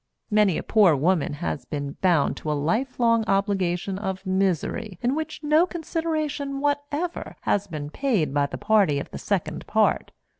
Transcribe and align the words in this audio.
Many 0.31 0.57
a 0.57 0.63
poor 0.63 0.95
woman 0.95 1.33
has 1.33 1.63
been 1.65 1.91
bound 2.01 2.35
to 2.37 2.51
a 2.51 2.57
life 2.57 2.99
long 2.99 3.23
obligation 3.27 3.99
of 3.99 4.25
misery 4.25 4.97
in 5.03 5.13
which 5.13 5.43
no 5.43 5.67
consideration 5.67 6.59
whatever 6.59 7.35
has 7.41 7.67
been 7.67 7.91
paid 7.91 8.33
by 8.33 8.47
the 8.47 8.57
party 8.57 8.97
of 8.97 9.11
the 9.11 9.19
second 9.19 9.67
part. 9.67 10.09